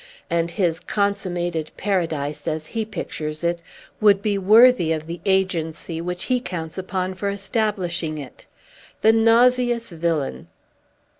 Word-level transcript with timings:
And 0.31 0.49
his 0.49 0.79
consummated 0.79 1.69
Paradise, 1.77 2.47
as 2.47 2.65
he 2.65 2.85
pictures 2.85 3.43
it, 3.43 3.61
would 3.99 4.23
be 4.23 4.35
worthy 4.35 4.91
of 4.91 5.05
the 5.05 5.21
agency 5.27 6.01
which 6.01 6.23
he 6.23 6.39
counts 6.39 6.75
upon 6.75 7.13
for 7.13 7.29
establishing 7.29 8.17
it. 8.17 8.47
The 9.01 9.13
nauseous 9.13 9.91
villain!" 9.91 10.47